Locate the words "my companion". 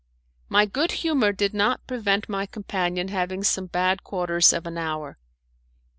2.27-3.09